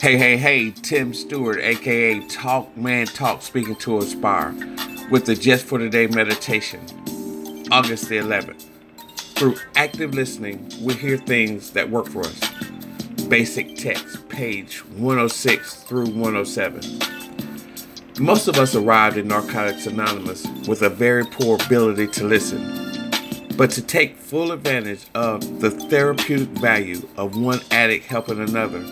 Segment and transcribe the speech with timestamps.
[0.00, 4.54] Hey, hey, hey, Tim Stewart, aka Talk Man Talk, speaking to Aspire
[5.10, 6.80] with the Just for Today meditation,
[7.70, 8.64] August the 11th.
[9.34, 12.40] Through active listening, we hear things that work for us.
[13.28, 16.80] Basic text, page 106 through 107.
[18.24, 22.62] Most of us arrived in Narcotics Anonymous with a very poor ability to listen.
[23.54, 28.82] But to take full advantage of the therapeutic value of one addict helping another,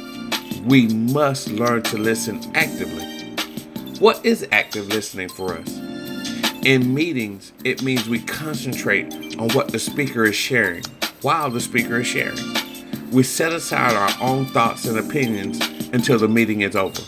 [0.69, 3.35] we must learn to listen actively.
[4.00, 5.79] What is active listening for us?
[6.63, 10.85] In meetings, it means we concentrate on what the speaker is sharing
[11.23, 12.36] while the speaker is sharing.
[13.11, 15.59] We set aside our own thoughts and opinions
[15.95, 17.00] until the meeting is over.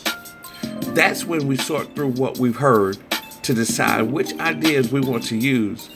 [0.95, 2.96] That's when we sort through what we've heard
[3.42, 5.90] to decide which ideas we want to use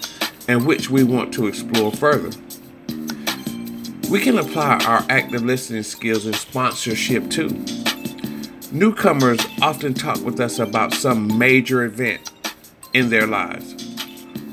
[0.48, 2.30] and which we want to explore further.
[4.10, 7.48] We can apply our active listening skills in sponsorship too.
[8.70, 12.32] Newcomers often talk with us about some major event
[12.92, 13.74] in their lives.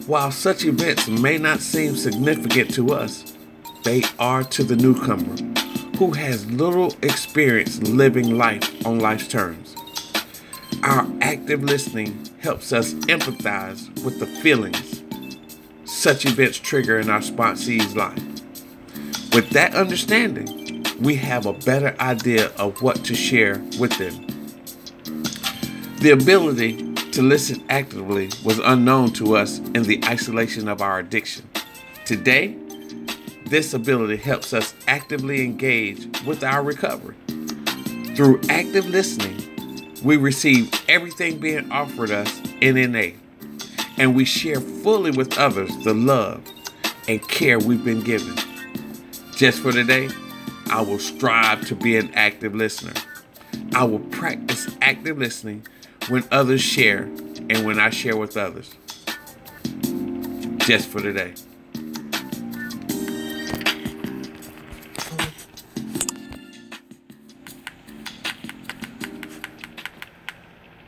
[0.07, 3.35] While such events may not seem significant to us,
[3.83, 5.35] they are to the newcomer
[5.97, 9.75] who has little experience living life on life's terms.
[10.81, 15.03] Our active listening helps us empathize with the feelings
[15.85, 18.30] such events trigger in our sponsee's life.
[19.33, 24.27] With that understanding, we have a better idea of what to share with them.
[25.99, 31.47] The ability to listen actively was unknown to us in the isolation of our addiction.
[32.03, 32.57] Today,
[33.45, 37.15] this ability helps us actively engage with our recovery.
[38.15, 43.11] Through active listening, we receive everything being offered us in NA,
[43.97, 46.43] and we share fully with others the love
[47.07, 48.35] and care we've been given.
[49.41, 50.07] Just for today,
[50.67, 52.93] I will strive to be an active listener.
[53.73, 55.65] I will practice active listening
[56.09, 57.05] when others share
[57.49, 58.75] and when I share with others.
[60.57, 61.33] Just for today.